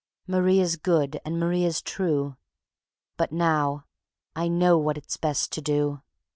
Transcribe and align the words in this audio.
Marie 0.25 0.59
is 0.59 0.77
good 0.77 1.21
and 1.23 1.39
Marie 1.39 1.63
is 1.63 1.79
true... 1.79 2.35
But 3.17 3.31
now 3.31 3.85
I 4.35 4.47
know 4.47 4.75
what 4.75 4.97
it's 4.97 5.15
best 5.15 5.51
to 5.51 5.61
do. 5.61 6.01